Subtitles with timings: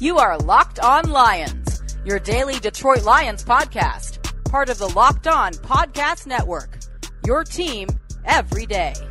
[0.00, 4.18] You are Locked On Lions, your daily Detroit Lions podcast,
[4.50, 6.78] part of the Locked On Podcast Network.
[7.24, 7.86] Your team
[8.24, 8.94] every day.
[8.98, 9.06] All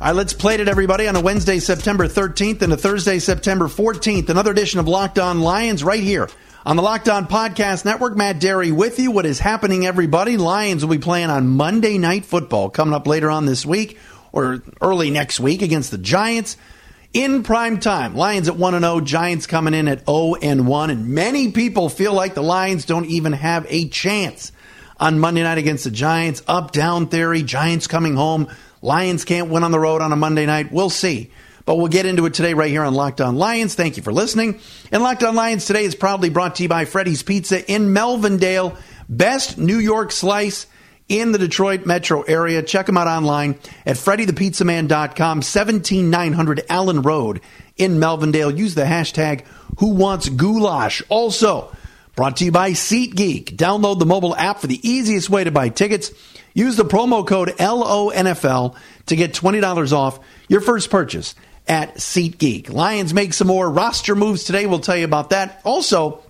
[0.00, 4.30] right, let's play it, everybody, on a Wednesday, September 13th and a Thursday, September 14th.
[4.30, 6.30] Another edition of Locked On Lions right here
[6.64, 8.16] on the Locked On Podcast Network.
[8.16, 9.10] Matt Dery with you.
[9.10, 10.38] What is happening, everybody?
[10.38, 13.98] Lions will be playing on Monday Night Football coming up later on this week
[14.32, 16.56] or early next week against the Giants
[17.12, 18.14] in prime time.
[18.14, 20.90] Lions at 1 0, Giants coming in at 0 and 1.
[20.90, 24.52] And many people feel like the Lions don't even have a chance
[24.98, 26.42] on Monday night against the Giants.
[26.46, 28.48] Up down theory, Giants coming home.
[28.82, 30.72] Lions can't win on the road on a Monday night.
[30.72, 31.30] We'll see.
[31.66, 33.74] But we'll get into it today right here on Locked On Lions.
[33.74, 34.60] Thank you for listening.
[34.90, 38.76] And Locked On Lions today is proudly brought to you by Freddy's Pizza in Melvindale.
[39.08, 40.66] Best New York slice
[41.10, 42.62] in the Detroit metro area.
[42.62, 47.40] Check them out online at freddythepizzaman.com, 17900 Allen Road
[47.76, 48.56] in Melvindale.
[48.56, 49.44] Use the hashtag
[49.80, 51.02] Who Wants Goulash.
[51.08, 51.74] Also,
[52.14, 53.56] brought to you by SeatGeek.
[53.56, 56.12] Download the mobile app for the easiest way to buy tickets.
[56.54, 61.34] Use the promo code LONFL to get $20 off your first purchase
[61.66, 62.72] at SeatGeek.
[62.72, 64.66] Lions make some more roster moves today.
[64.66, 65.60] We'll tell you about that.
[65.64, 66.22] Also,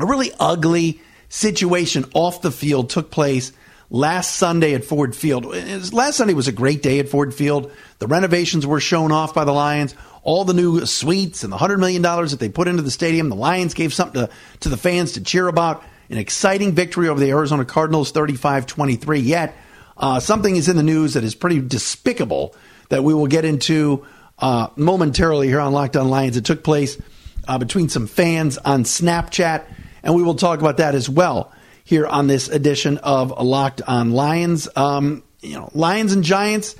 [0.00, 3.52] a really ugly situation off the field took place
[3.90, 5.44] last Sunday at Ford Field.
[5.92, 7.70] Last Sunday was a great day at Ford Field.
[7.98, 9.94] The renovations were shown off by the Lions.
[10.22, 13.28] All the new suites and the $100 million that they put into the stadium.
[13.28, 15.84] The Lions gave something to, to the fans to cheer about.
[16.08, 19.20] An exciting victory over the Arizona Cardinals, 35 23.
[19.20, 19.56] Yet,
[19.96, 22.54] uh, something is in the news that is pretty despicable
[22.90, 24.06] that we will get into
[24.38, 26.36] uh, momentarily here on Locked On Lions.
[26.36, 27.00] It took place
[27.48, 29.64] uh, between some fans on Snapchat,
[30.02, 31.52] and we will talk about that as well
[31.86, 34.68] here on this edition of Locked on Lions.
[34.74, 36.74] Um, you know, Lions and Giants.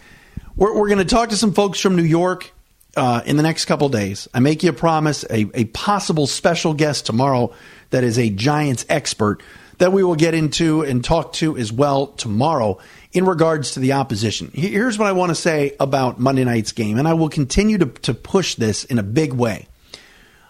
[0.56, 2.52] We're, we're going to talk to some folks from New York
[2.96, 4.26] uh, in the next couple days.
[4.34, 7.54] I make you a promise, a, a possible special guest tomorrow
[7.90, 9.44] that is a Giants expert
[9.78, 12.78] that we will get into and talk to as well tomorrow
[13.12, 14.50] in regards to the opposition.
[14.54, 17.86] Here's what I want to say about Monday night's game, and I will continue to,
[17.86, 19.68] to push this in a big way.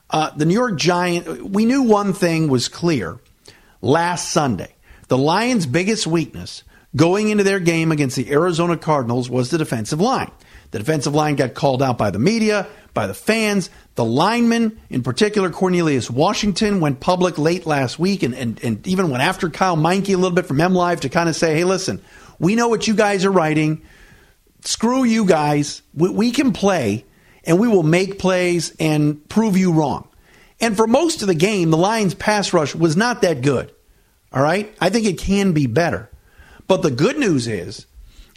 [0.09, 3.19] Uh, the New York Giants, we knew one thing was clear
[3.81, 4.75] last Sunday.
[5.09, 6.65] The Lions' biggest weakness
[6.95, 10.31] going into their game against the Arizona Cardinals was the defensive line.
[10.71, 13.71] The defensive line got called out by the media, by the fans.
[13.95, 19.11] The lineman, in particular Cornelius Washington, went public late last week and, and, and even
[19.11, 21.65] went after Kyle Meinke a little bit from M Live to kind of say, hey,
[21.65, 22.03] listen,
[22.39, 23.83] we know what you guys are writing.
[24.63, 25.83] Screw you guys.
[25.95, 27.05] We, we can play
[27.45, 30.09] and we will make plays and prove you wrong.
[30.61, 33.73] And for most of the game, the Lions' pass rush was not that good.
[34.33, 34.75] All right?
[34.81, 36.11] I think it can be better.
[36.67, 37.87] But the good news is,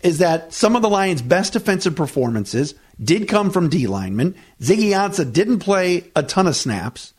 [0.03, 4.35] is that some of the Lions' best defensive performances did come from D linemen.
[4.61, 7.13] Ziggy Ansah didn't play a ton of snaps,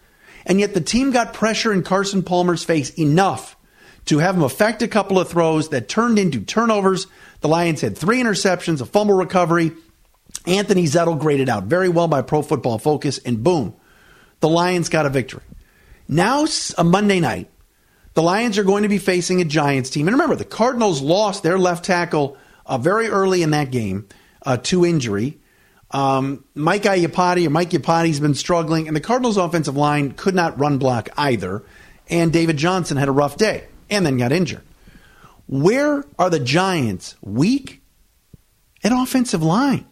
[0.47, 3.56] and yet the team got pressure in Carson Palmer's face enough
[4.06, 7.06] to have him affect a couple of throws that turned into turnovers.
[7.41, 9.72] The Lions had three interceptions, a fumble recovery.
[10.47, 13.75] Anthony Zettel graded out very well by Pro Football Focus, and boom,
[14.41, 15.43] the Lions got a victory.
[16.09, 16.47] Now,
[16.77, 17.49] a Monday night,
[18.15, 20.09] the Lions are going to be facing a Giants team.
[20.09, 22.37] And remember, the Cardinals lost their left tackle
[22.67, 24.09] uh, very early in that game
[24.45, 25.39] uh, to injury.
[25.93, 30.59] Um, Mike Iupati or Mike Iupati's been struggling, and the Cardinals' offensive line could not
[30.59, 31.62] run block either.
[32.09, 34.63] And David Johnson had a rough day and then got injured.
[35.47, 37.83] Where are the Giants weak?
[38.83, 39.86] At offensive line.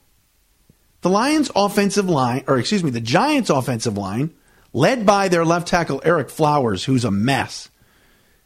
[1.02, 4.34] The Lions' offensive line, or excuse me, the Giants' offensive line,
[4.72, 7.68] led by their left tackle Ereck Flowers, who's a mess.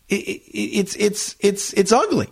[0.08, 2.28] It, it, it's it's it's it's ugly,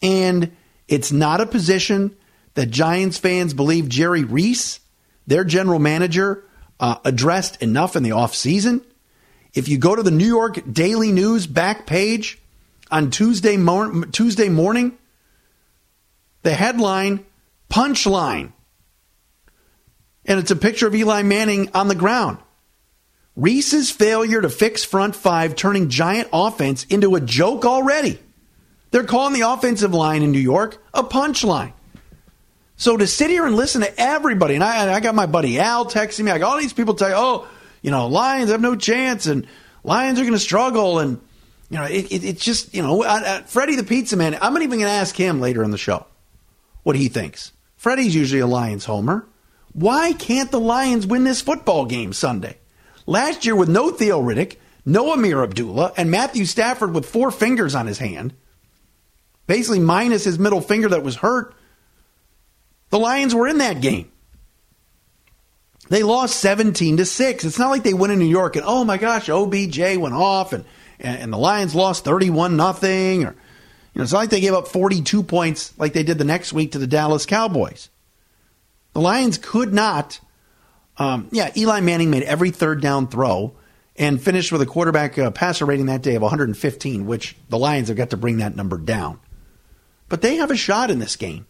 [0.00, 0.56] and
[0.88, 2.16] it's not a position
[2.54, 4.80] that Giants fans believe Jerry Reese,
[5.26, 6.44] their general manager,
[6.80, 8.84] uh, addressed enough in the offseason.
[9.54, 12.40] If you go to the New York Daily News back page
[12.90, 14.96] on Tuesday, mor- Tuesday morning,
[16.42, 17.24] the headline,
[17.70, 18.52] punchline
[20.24, 22.38] and it's a picture of Eli Manning on the ground.
[23.34, 28.18] Reese's failure to fix front five, turning giant offense into a joke already.
[28.90, 31.72] They're calling the offensive line in New York a punchline.
[32.76, 35.86] So to sit here and listen to everybody, and I, I got my buddy Al
[35.86, 37.48] texting me, I got all these people tell you, oh,
[37.80, 39.46] you know, Lions have no chance, and
[39.82, 41.20] Lions are going to struggle, and
[41.70, 44.36] you know, it, it, it's just you know, uh, uh, Freddie the Pizza Man.
[44.40, 46.06] I'm not even going to ask him later in the show
[46.82, 47.52] what he thinks.
[47.76, 49.26] Freddie's usually a Lions homer.
[49.72, 52.58] Why can't the Lions win this football game Sunday?
[53.06, 57.74] Last year with no Theo Riddick, no Ameer Abdullah, and Matthew Stafford with four fingers
[57.74, 58.34] on his hand,
[59.46, 61.54] basically minus his middle finger that was hurt,
[62.90, 64.10] the Lions were in that game.
[65.88, 67.44] They lost 17 to 6.
[67.44, 70.52] It's not like they went in New York and, oh my gosh, OBJ went off
[70.52, 70.64] and,
[71.00, 73.24] and, the Lions lost 31 nothing.
[73.24, 76.24] Or, you know, it's not like they gave up 42 points like they did the
[76.24, 77.90] next week to the Dallas Cowboys.
[78.92, 80.20] The Lions could not
[80.98, 83.54] um, yeah, Eli Manning made every third down throw
[83.96, 87.88] and finished with a quarterback uh, passer rating that day of 115, which the Lions
[87.88, 89.20] have got to bring that number down.
[90.08, 91.46] But they have a shot in this game.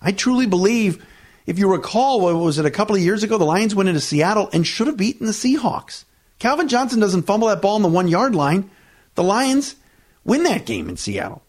[0.00, 1.04] I truly believe,
[1.46, 3.38] if you recall, what was it a couple of years ago?
[3.38, 6.04] The Lions went into Seattle and should have beaten the Seahawks.
[6.38, 8.70] Calvin Johnson doesn't fumble that ball on the one yard line.
[9.14, 9.74] The Lions
[10.24, 11.42] win that game in Seattle.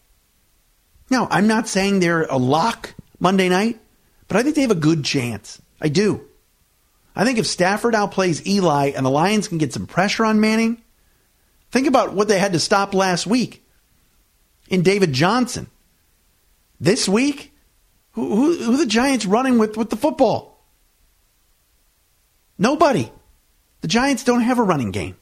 [1.10, 3.78] Now, I'm not saying they're a lock Monday night,
[4.26, 5.60] but I think they have a good chance.
[5.80, 6.26] I do.
[7.20, 10.80] I think if Stafford outplays Eli and the Lions can get some pressure on Manning,
[11.70, 13.62] think about what they had to stop last week
[14.70, 15.66] in David Johnson.
[16.80, 17.52] This week,
[18.12, 20.64] who, who, who the Giants running with with the football?
[22.56, 23.12] Nobody.
[23.82, 25.18] The Giants don't have a running game.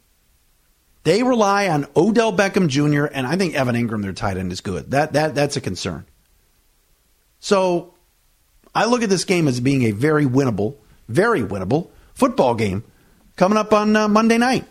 [1.02, 3.06] They rely on Odell Beckham Jr.
[3.06, 4.92] and I think Evan Engram, their tight end, is good.
[4.92, 6.06] That that that's a concern.
[7.40, 7.94] So
[8.72, 10.76] I look at this game as being a very winnable
[11.08, 12.84] very winnable football game
[13.36, 14.66] coming up on uh, Monday night.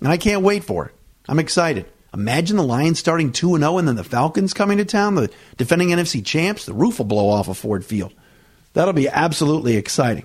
[0.00, 0.94] And I can't wait for it.
[1.28, 1.86] I'm excited.
[2.12, 5.90] Imagine the Lions starting 2 0 and then the Falcons coming to town, the defending
[5.90, 6.64] NFC champs.
[6.64, 8.12] The roof will blow off of Ford Field.
[8.72, 10.24] That'll be absolutely exciting.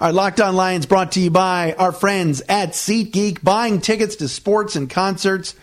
[0.00, 3.42] All right, Locked On Lions brought to you by our friends at SeatGeek.
[3.42, 5.54] Buying tickets to sports and concerts,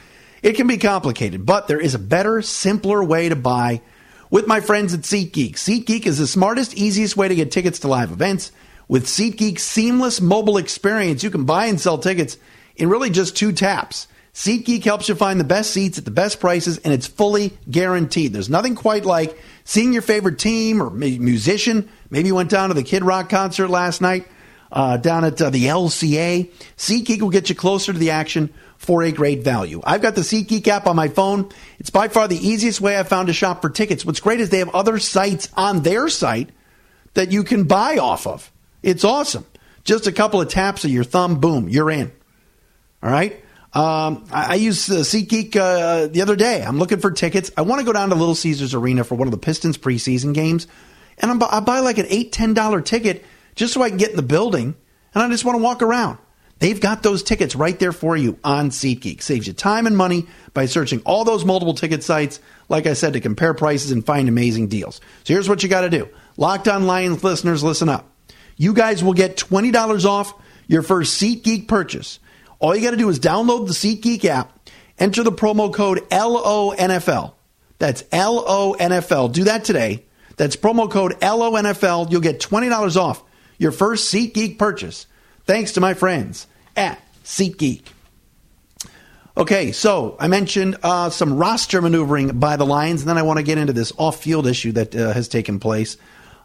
[0.43, 3.81] it can be complicated, but there is a better, simpler way to buy
[4.29, 5.53] with my friends at SeatGeek.
[5.53, 8.51] SeatGeek is the smartest, easiest way to get tickets to live events.
[8.88, 12.38] With SeatGeek's seamless mobile experience, you can buy and sell tickets
[12.75, 14.07] in really just two taps.
[14.33, 18.33] SeatGeek helps you find the best seats at the best prices, and it's fully guaranteed.
[18.33, 21.89] There's nothing quite like seeing your favorite team or musician.
[22.12, 24.27] Maybe you went down to the Kid Rock concert last night
[24.71, 26.51] uh, down at uh, the LCA.
[26.77, 29.81] SeatGeek will get you closer to the action for a great value.
[29.83, 31.49] I've got the SeatGeek app on my phone.
[31.79, 34.05] It's by far the easiest way I've found to shop for tickets.
[34.05, 36.49] What's great is they have other sites on their site
[37.15, 38.51] that you can buy off of.
[38.83, 39.45] It's awesome.
[39.83, 42.11] Just a couple of taps of your thumb, boom, you're in.
[43.01, 43.43] All right.
[43.73, 46.63] Um, I, I used uh, SeatGeek uh, the other day.
[46.63, 47.51] I'm looking for tickets.
[47.57, 50.33] I want to go down to Little Caesars Arena for one of the Pistons preseason
[50.33, 50.67] games,
[51.19, 53.23] and I'm, I buy like an eight ten dollar ticket
[53.57, 54.75] just so I can get in the building,
[55.13, 56.19] and I just want to walk around.
[56.59, 59.21] They've got those tickets right there for you on SeatGeek.
[59.21, 62.39] Saves you time and money by searching all those multiple ticket sites,
[62.69, 65.01] like I said, to compare prices and find amazing deals.
[65.24, 66.07] So here's what you got to do.
[66.38, 68.12] Locked on Lions listeners, listen up.
[68.56, 70.33] You guys will get $20 off
[70.68, 72.19] your first SeatGeek purchase.
[72.60, 77.34] All you got to do is download the SeatGeek app, enter the promo code LONFL.
[77.77, 79.31] That's LONFL.
[79.31, 80.05] Do that today.
[80.38, 82.12] That's promo code LONFL.
[82.12, 83.24] You'll get $20 off
[83.57, 85.07] your first SeatGeek purchase.
[85.45, 87.83] Thanks to my friends at SeatGeek.
[89.37, 93.37] Okay, so I mentioned uh, some roster maneuvering by the Lions, and then I want
[93.37, 95.97] to get into this off-field issue that uh, has taken place.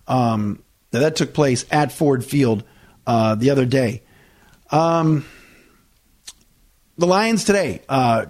[0.07, 2.65] Um, that took place at Ford Field
[3.07, 4.03] uh, the other day.
[4.71, 5.25] Um,
[6.99, 8.27] the Lions today uh,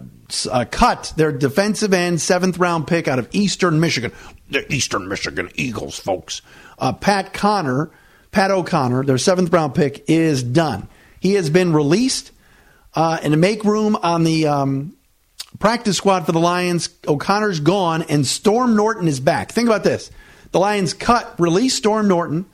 [0.48, 4.12] uh, cut their defensive end seventh round pick out of Eastern Michigan,
[4.48, 6.40] the Eastern Michigan Eagles, folks.
[6.78, 7.90] Uh, Pat Connor
[8.32, 10.88] Pat O'Connor, their seventh round pick, is done.
[11.20, 12.32] He has been released
[12.94, 14.96] uh, and to make room on the um,
[15.58, 16.88] practice squad for the Lions.
[17.06, 19.52] O'Connor's gone and Storm Norton is back.
[19.52, 20.10] Think about this.
[20.50, 22.46] The Lions cut, released Storm Norton,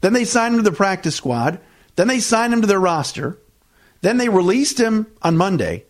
[0.00, 1.58] then they signed him to the practice squad,
[1.96, 3.38] then they signed him to their roster,
[4.02, 5.84] then they released him on Monday,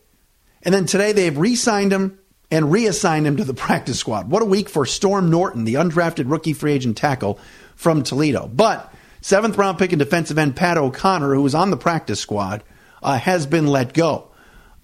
[0.62, 2.18] and then today they've re signed him
[2.50, 4.30] and reassigned him to the practice squad.
[4.30, 7.40] What a week for Storm Norton, the undrafted rookie free agent tackle
[7.74, 8.46] from Toledo.
[8.46, 8.92] But
[9.26, 12.62] Seventh round pick and defensive end Pat O'Connor, who was on the practice squad,
[13.02, 14.28] uh, has been let go.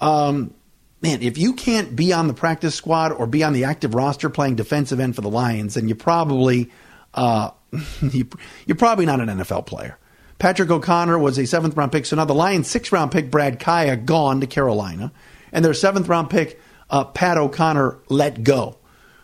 [0.01, 0.53] Um,
[1.01, 4.29] man, if you can't be on the practice squad or be on the active roster
[4.29, 6.73] playing defensive end for the Lions, then you probably
[7.15, 7.51] uh,
[8.03, 8.29] you,
[8.69, 9.97] are probably not an NFL player.
[10.41, 12.05] Patrick O'Connor was a seventh round pick.
[12.05, 15.13] So now the Lions' sixth round pick, Brad Kaaya gone to Carolina.
[15.53, 18.77] And their seventh round pick, uh, Pat O'Connor, let go.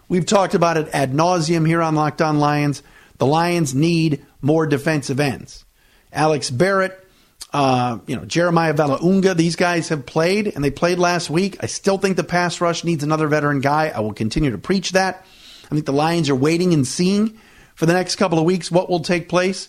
[0.09, 2.85] We've talked about it ad nauseum here on Locked On Lions.
[3.17, 5.65] The Lions need more defensive ends.
[6.13, 7.05] Alex Barrett,
[7.53, 11.57] uh, you know, Jeremiah Valoaga, these guys have played, and they played last week.
[11.61, 13.93] I still think the pass rush needs another veteran guy.
[13.95, 15.25] I will continue to preach that.
[15.65, 17.39] I think the Lions are waiting and seeing
[17.75, 19.69] for the next couple of weeks what will take place.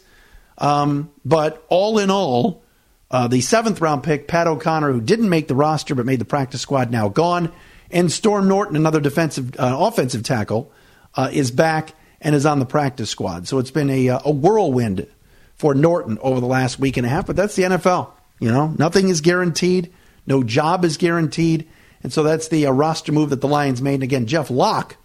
[0.58, 2.64] Um, but all in all,
[3.12, 6.26] uh, the seventh round pick, Pat O'Connor, who didn't make the roster but made the
[6.26, 7.52] practice squad, now gone.
[7.92, 10.72] And Storm Norton, another defensive, uh, offensive tackle,
[11.16, 13.48] uh, is back and is on the practice squad.
[13.48, 15.08] So it's been a, uh, a whirlwind
[15.56, 18.12] for Norton over the last week and a half, but that's the NFL.
[18.40, 19.94] You know, nothing is guaranteed,
[20.26, 21.68] no job is guaranteed.
[22.02, 23.96] And so that's the uh, roster move that the Lions made.
[23.96, 24.96] And again, Jeff Locke,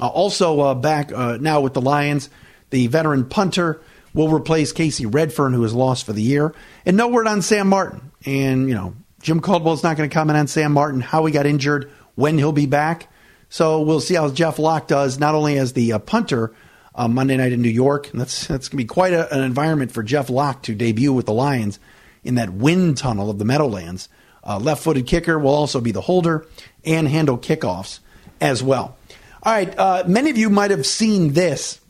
[0.00, 2.30] uh, also uh, back uh, now with the Lions,
[2.70, 3.80] the veteran punter
[4.14, 6.54] will replace Kasey Redfern, who is lost for the year.
[6.84, 8.12] And no word on Sam Martin.
[8.24, 11.46] And, you know, Jim Caldwell's not going to comment on Sam Martin, how he got
[11.46, 13.08] injured, when he'll be back.
[13.48, 16.52] So we'll see how Jeff Locke does, not only as the uh, punter
[16.94, 18.10] uh, Monday night in New York.
[18.10, 21.12] And that's that's going to be quite a, an environment for Jeff Locke to debut
[21.12, 21.78] with the Lions
[22.24, 24.08] in that wind tunnel of the Meadowlands.
[24.42, 26.46] Uh, left footed kicker will also be the holder
[26.84, 28.00] and handle kickoffs
[28.40, 28.96] as well.
[29.42, 31.80] All right, uh, many of you might have seen this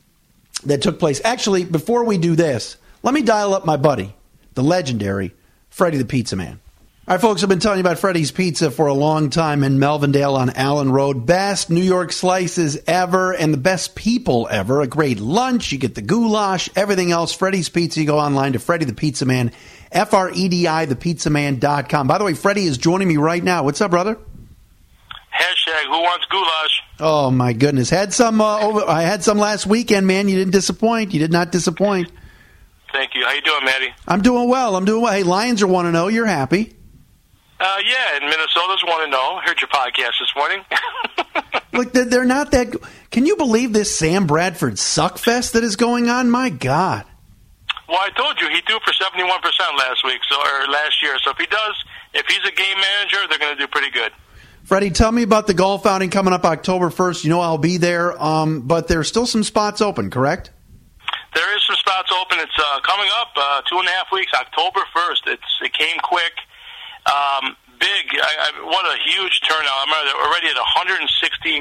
[0.65, 1.21] that took place.
[1.25, 4.15] Actually, before we do this, let me dial up my buddy,
[4.55, 5.35] the legendary
[5.71, 6.61] Freddie the Pizza Man.
[7.09, 9.79] All right, folks, I've been telling you about Freddy's Pizza for a long time in
[9.79, 11.25] Melvindale on Allen Road.
[11.25, 14.81] Best New York slices ever and the best people ever.
[14.81, 15.71] A great lunch.
[15.71, 17.33] You get the goulash, everything else.
[17.33, 18.01] Freddy's Pizza.
[18.01, 19.53] You go online to Freddy the Pizza Man,
[19.93, 22.09] F R E D I, the Pizza thepizzaman.com.
[22.09, 23.63] By the way, Freddy is joining me right now.
[23.63, 24.17] What's up, brother?
[25.33, 26.83] Hashtag who wants goulash?
[26.99, 27.89] Oh, my goodness.
[27.89, 30.29] Had some, uh, over, I had some last weekend, man.
[30.29, 31.15] You didn't disappoint.
[31.15, 32.11] You did not disappoint.
[32.93, 33.25] Thank you.
[33.25, 33.95] How you doing, Maddie?
[34.09, 34.75] I'm doing well.
[34.75, 35.13] I'm doing well.
[35.13, 36.09] Hey, Lions are 1 0.
[36.09, 36.76] You're happy.
[37.59, 39.41] Uh, yeah, and Minnesota's want to know.
[39.45, 40.65] Heard your podcast this morning.
[41.73, 42.77] Look, they're not that.
[43.11, 46.31] Can you believe this Sam Bradford suckfest that is going on?
[46.31, 47.05] My God.
[47.89, 51.17] Well, I told you he threw for seventy-one percent last week, so or last year.
[51.25, 51.85] So if he does,
[52.15, 54.13] if he's a game manager, they're going to do pretty good.
[54.65, 57.25] Freddie, tell me about the golf outing coming up October first.
[57.25, 60.51] You know I'll be there, um, but there's still some spots open, correct?
[61.35, 62.39] There is some spots open.
[62.41, 65.23] It's uh, coming up uh, two and a half weeks, October first.
[65.27, 66.33] It's it came quick.
[67.07, 68.05] Um, big.
[68.19, 69.79] I, I, what a huge turnout.
[69.87, 69.93] I'm
[70.27, 71.07] already at 116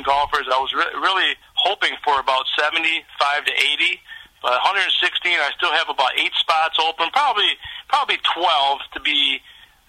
[0.01, 0.47] golfers.
[0.49, 4.01] I was re- really hoping for about 75 to 80,
[4.41, 4.89] but 116.
[5.37, 7.09] I still have about eight spots open.
[7.13, 7.57] Probably
[7.89, 9.39] probably 12 to be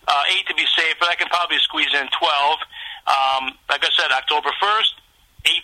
[0.07, 2.59] uh, eight to be safe, but I can probably squeeze in 12.
[3.07, 4.93] Um, like I said, October 1st,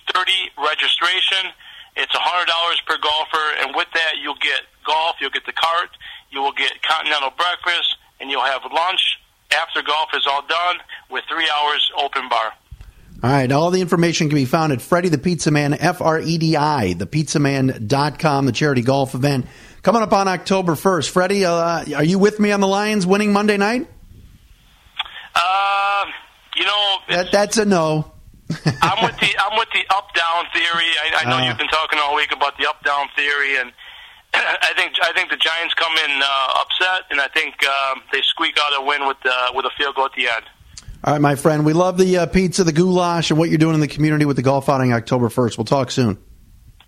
[0.08, 1.52] 8:30 registration.
[1.94, 2.48] It's $100
[2.86, 5.90] per golfer, and with that, you'll get golf, you'll get the cart,
[6.30, 9.20] you will get continental breakfast, and you'll have lunch
[9.60, 10.76] after golf is all done
[11.10, 12.52] with three hours open bar.
[13.22, 13.50] All right.
[13.52, 16.56] All the information can be found at Freddy the Pizza Man, F R E D
[16.56, 19.46] I, thepizzaman.com, the charity golf event.
[19.82, 21.10] Coming up on October 1st.
[21.10, 23.88] Freddie, uh, are you with me on the Lions winning Monday night?
[25.34, 26.04] Uh,
[26.56, 28.12] you know, that, that's a no.
[28.50, 30.90] I'm with the I'm with the up down theory.
[31.00, 33.72] I, I know uh, you've been talking all week about the up down theory, and
[34.34, 38.20] I think I think the Giants come in uh, upset, and I think uh, they
[38.22, 40.44] squeak out a win with uh, with a field goal at the end.
[41.04, 41.66] All right, my friend.
[41.66, 44.36] We love the uh, pizza, the goulash, and what you're doing in the community with
[44.36, 45.58] the golf outing October 1st.
[45.58, 46.16] We'll talk soon.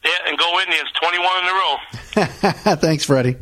[0.05, 2.75] Yeah, and go Indians, 21 in a row.
[2.77, 3.37] Thanks, Freddie.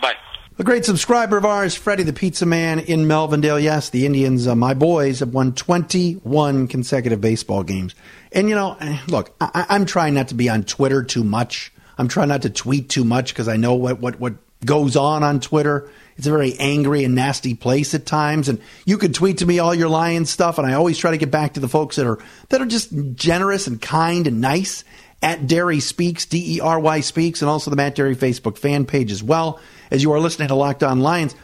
[0.00, 0.14] Bye.
[0.58, 3.62] A great subscriber of ours, Freddie the Pizza Man in Melvindale.
[3.62, 7.94] Yes, the Indians, uh, my boys, have won 21 consecutive baseball games.
[8.32, 11.72] And, you know, eh, look, I- I'm trying not to be on Twitter too much
[11.98, 14.34] I'm trying not to tweet too much because I know what, what, what
[14.64, 15.90] goes on on Twitter.
[16.16, 18.48] It's a very angry and nasty place at times.
[18.48, 21.18] And you can tweet to me all your Lions stuff, and I always try to
[21.18, 24.84] get back to the folks that are that are just generous and kind and nice.
[25.22, 28.84] At Dery Speaks, D E R Y Speaks, and also the Matt Dery Facebook fan
[28.84, 29.58] page as well.
[29.90, 31.34] As you are listening to Locked On Lions,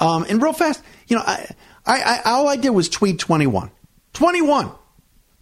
[0.00, 1.46] um, and real fast, you know, I,
[1.84, 3.70] I, I all I did was tweet twenty one,
[4.14, 4.72] twenty one.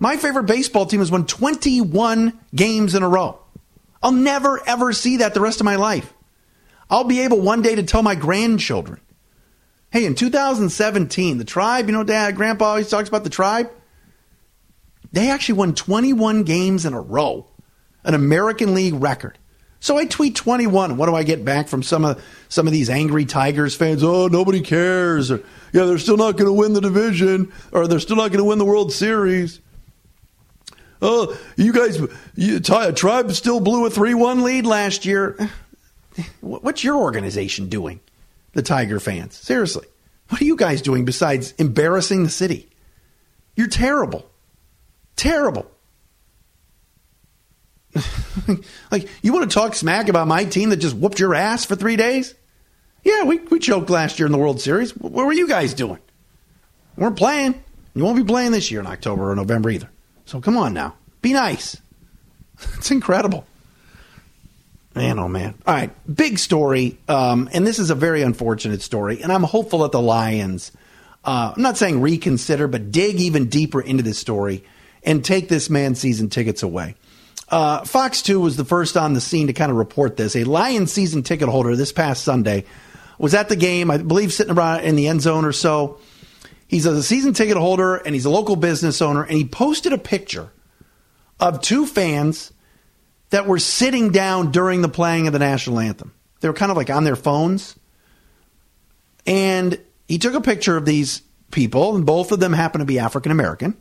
[0.01, 3.39] My favorite baseball team has won twenty one games in a row.
[4.03, 6.13] I'll never, ever see that the rest of my life.
[6.89, 9.01] I'll be able one day to tell my grandchildren
[9.91, 13.71] hey, in 2017, the tribe, you know, dad, grandpa always talks about the tribe.
[15.13, 17.47] They actually won 21 games in a row,
[18.05, 19.39] an American League record.
[19.81, 20.97] So I tweet 21.
[20.99, 24.03] What do I get back from some of some of these angry Tigers fans?
[24.03, 25.31] Oh, nobody cares.
[25.31, 25.39] Or,
[25.73, 28.45] yeah, they're still not going to win the division, or they're still not going to
[28.45, 29.61] win the World Series.
[31.03, 32.01] Oh, you guys,
[32.35, 35.37] you, Tribe still blew a 3 1 lead last year.
[36.41, 38.01] What's your organization doing?
[38.57, 39.37] the Tiger fans.
[39.37, 39.87] Seriously.
[40.29, 42.69] What are you guys doing besides embarrassing the city?
[43.55, 44.29] You're terrible.
[45.15, 45.71] Terrible.
[48.91, 51.77] like, you want to talk smack about my team that just whooped your ass for
[51.77, 52.35] three days?
[53.05, 54.97] Yeah, we, we choked last year in the World Series.
[54.97, 56.01] What were you guys doing?
[56.97, 57.63] We weren't playing.
[57.95, 59.91] You won't be playing this year in October or November either.
[60.27, 60.95] So come on now.
[61.23, 61.81] Be nice.
[62.77, 63.47] it's incredible.
[64.95, 65.55] Man, oh man.
[65.67, 66.99] All right, big story.
[67.09, 69.23] Um, and this is a very unfortunate story.
[69.23, 70.73] And I'm hopeful that the Lions,
[71.25, 74.65] uh, I'm not saying reconsider, but dig even deeper into this story
[75.03, 76.97] and take this man's season tickets away.
[77.49, 80.35] Uh, Fox 2 was the first on the scene to kind of report this.
[80.35, 82.65] A Lions season ticket holder this past Sunday
[83.19, 85.99] was at the game, I believe, sitting around in the end zone or so.
[86.69, 89.99] He's a season ticket holder and he's a local business owner, and he posted a
[89.99, 90.51] picture
[91.39, 92.53] of two fans
[93.31, 96.13] that were sitting down during the playing of the national anthem.
[96.41, 97.77] They were kind of like on their phones.
[99.27, 102.99] And he took a picture of these people, and both of them happen to be
[102.99, 103.77] African American.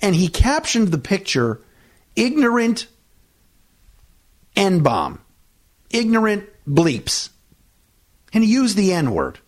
[0.00, 1.62] And he captioned the picture
[2.16, 2.86] ignorant
[4.56, 5.20] N bomb,
[5.90, 7.30] ignorant bleeps.
[8.32, 9.38] And he used the N word.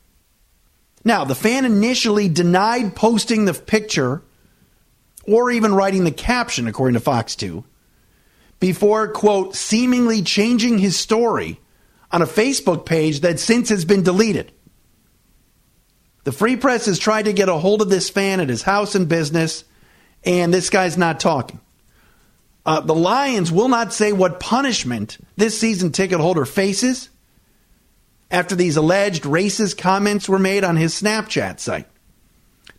[1.06, 4.22] Now, the fan initially denied posting the picture
[5.22, 7.62] or even writing the caption, according to Fox 2,
[8.58, 11.60] before, quote, seemingly changing his story
[12.10, 14.50] on a Facebook page that since has been deleted.
[16.24, 18.96] The Free Press has tried to get a hold of this fan at his house
[18.96, 19.62] and business,
[20.24, 21.60] and this guy's not talking.
[22.64, 27.10] Uh, the Lions will not say what punishment this season ticket holder faces
[28.30, 31.86] after these alleged racist comments were made on his Snapchat site.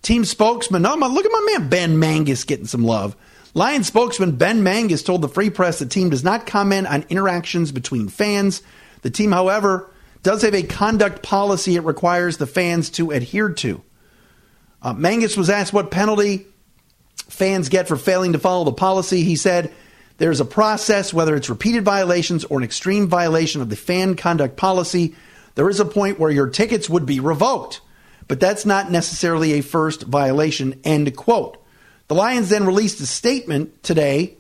[0.02, 3.16] Team spokesman, oh, look at my man Ben Manges getting some love.
[3.54, 7.72] Lion spokesman Ben Manges told the Free Press the team does not comment on interactions
[7.72, 8.62] between fans.
[9.02, 9.90] The team, however,
[10.22, 13.82] does have a conduct policy it requires the fans to adhere to.
[14.82, 16.46] Uh, Manges was asked what penalty
[17.30, 19.24] fans get for failing to follow the policy.
[19.24, 19.74] He said,
[20.18, 24.56] There's a process, whether it's repeated violations or an extreme violation of the fan conduct
[24.56, 25.16] policy
[25.58, 27.82] there is a point where your tickets would be revoked,
[28.28, 30.80] but that's not necessarily a first violation.
[30.84, 31.58] End quote.
[32.10, 34.38] The Lions then released a statement today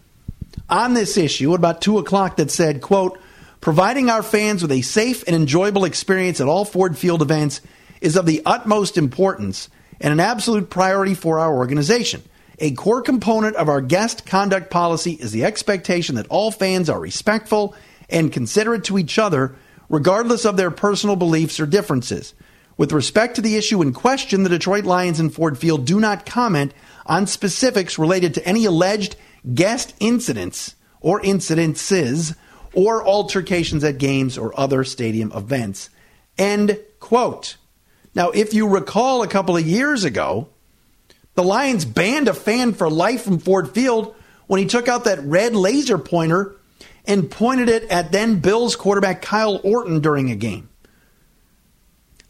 [0.69, 3.19] on this issue at about 2 o'clock that said, quote,
[3.61, 7.61] providing our fans with a safe and enjoyable experience at all Ford Field events
[7.99, 12.21] is of the utmost importance and an absolute priority for our organization.
[12.59, 16.99] A core component of our guest conduct policy is the expectation that all fans are
[16.99, 17.73] respectful
[18.07, 19.55] and considerate to each other
[19.89, 22.33] regardless of their personal beliefs or differences.
[22.77, 26.25] With respect to the issue in question, the Detroit Lions and Ford Field do not
[26.25, 26.73] comment
[27.05, 29.15] on specifics related to any alleged
[29.53, 32.35] guest incidents or incidences
[32.73, 35.89] or altercations at games or other stadium events.
[36.37, 37.57] End quote.
[38.13, 40.49] Now, if you recall a couple of years ago,
[41.33, 44.15] the Lions banned a fan for life from Ford Field
[44.47, 46.55] when he took out that red laser pointer
[47.07, 50.69] and pointed it at then Bills quarterback Kyle Orton during a game.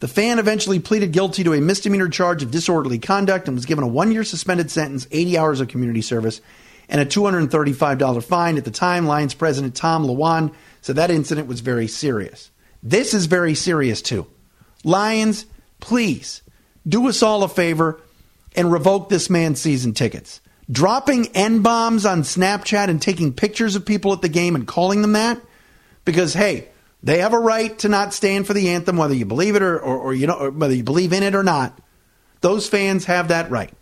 [0.00, 3.82] The fan eventually pleaded guilty to a misdemeanor charge of disorderly conduct and was given
[3.82, 6.40] a one year suspended sentence, 80 hours of community service,
[6.88, 8.56] and a $235 fine.
[8.56, 12.52] At the time, Lions president Tom Lewand said that incident was very serious.
[12.80, 14.28] This is very serious too.
[14.84, 15.46] Lions,
[15.80, 16.42] please
[16.86, 18.00] do us all a favor
[18.54, 23.86] and revoke this man's season tickets dropping N bombs on Snapchat and taking pictures of
[23.86, 25.40] people at the game and calling them that
[26.04, 26.68] because, hey,
[27.02, 29.78] they have a right to not stand for the anthem, whether you believe it or,
[29.78, 31.78] or, or you know, or whether you believe in it or not.
[32.40, 33.72] Those fans have that right.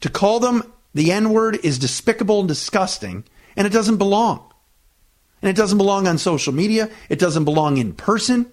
[0.00, 3.24] To call them the N word is despicable and disgusting,
[3.56, 4.52] and it doesn't belong.
[5.42, 6.90] And it doesn't belong on social media.
[7.08, 8.50] It doesn't belong in person.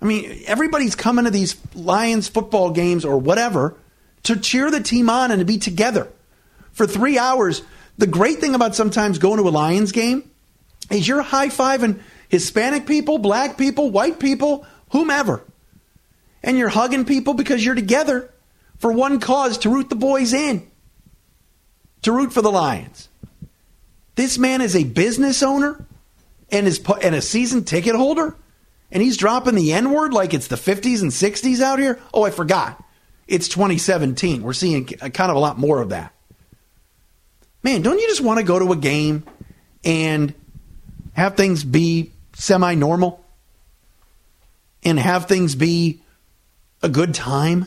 [0.00, 3.76] I mean, everybody's coming to these Lions football games or whatever
[4.24, 6.08] to cheer the team on and to be together
[6.72, 7.62] for three hours.
[7.98, 10.30] The great thing about sometimes going to a Lions game
[10.90, 15.44] is you're high fiving Hispanic people, black people, white people, whomever.
[16.42, 18.32] And you're hugging people because you're together
[18.78, 20.68] for one cause to root the boys in,
[22.02, 23.08] to root for the Lions.
[24.16, 25.86] This man is a business owner
[26.50, 28.36] and is and a season ticket holder,
[28.90, 32.00] and he's dropping the N word like it's the 50s and 60s out here.
[32.12, 32.81] Oh, I forgot
[33.26, 34.42] it's 2017.
[34.42, 36.12] We're seeing kind of a lot more of that.
[37.62, 39.24] Man, don't you just want to go to a game
[39.84, 40.34] and
[41.12, 43.24] have things be semi normal?
[44.84, 46.02] And have things be
[46.82, 47.66] a good time?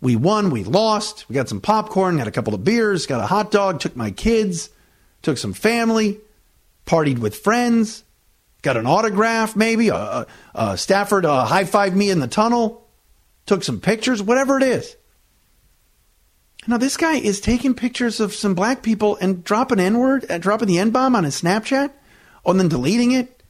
[0.00, 3.26] We won, we lost, we got some popcorn, had a couple of beers, got a
[3.26, 4.70] hot dog, took my kids,
[5.22, 6.20] took some family,
[6.86, 8.04] partied with friends,
[8.62, 12.87] got an autograph, maybe a, a Stafford uh, high five me in the tunnel,
[13.48, 14.96] took some pictures, whatever it is.
[16.66, 20.38] Now this guy is taking pictures of some black people and dropping N word, uh,
[20.38, 21.90] dropping the N bomb on his Snapchat,
[22.44, 23.42] and then deleting it.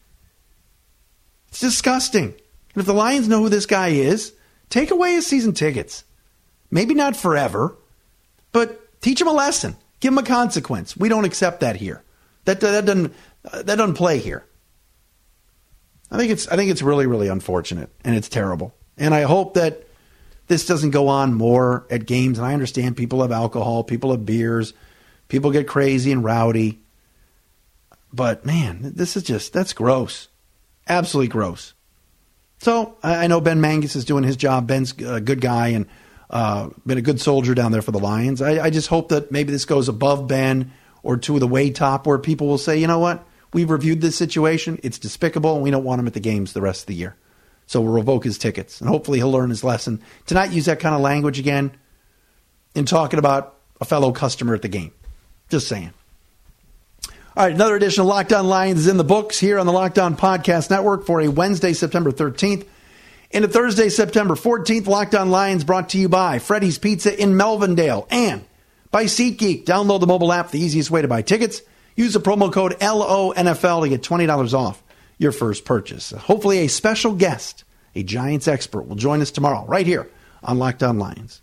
[1.49, 2.27] It's disgusting.
[2.27, 4.33] And if the Lions know who this guy is,
[4.71, 6.05] take away his season tickets.
[6.71, 7.77] Maybe not forever,
[8.53, 9.77] but teach him a lesson.
[10.01, 10.97] Give him a consequence.
[10.97, 12.05] We don't accept that here.
[12.45, 14.45] That that doesn't that doesn't play here.
[16.11, 18.75] I think it's I think it's really really unfortunate and it's terrible.
[18.97, 19.88] And I hope that
[20.49, 22.39] this doesn't go on more at games.
[22.39, 24.75] And I understand people have alcohol, people have beers,
[25.29, 26.81] people get crazy and rowdy.
[28.13, 30.29] But man, this is just that's gross,
[30.89, 31.75] absolutely gross.
[32.61, 34.67] So I know Ben Manges is doing his job.
[34.67, 35.87] Ben's a good guy and
[36.31, 38.43] uh, been a good soldier down there for the Lions.
[38.43, 42.07] I, I just hope that maybe this goes above Ben or to the way top
[42.07, 44.81] where people will say, you know what, we've reviewed this situation.
[44.83, 47.17] It's despicable, and we don't want him at the games the rest of the year.
[47.69, 50.01] So we'll revoke his tickets, and hopefully he'll learn his lesson.
[50.27, 51.71] to not use that kind of language again
[52.75, 54.91] in talking about a fellow customer at the game.
[55.51, 55.93] Just saying.
[57.37, 59.73] All right, another edition of Locked On Lions is in the books here on the
[59.73, 62.67] Locked On Podcast Network for a Wednesday, September 13th.
[63.33, 67.35] And a Thursday, September 14th, Locked On Lions brought to you by Freddy's Pizza in
[67.35, 68.47] Melvindale and
[68.91, 69.67] by SeatGeek.
[69.67, 71.61] Download the mobile app, the easiest way to buy tickets.
[71.97, 74.83] Use the promo code LONFL to get $20 off
[75.19, 76.13] your first purchase.
[76.13, 80.11] Hopefully, a special guest, a Giants expert, will join us tomorrow right here
[80.43, 81.43] on Locked On Lions.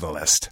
[0.00, 0.48] catalyst.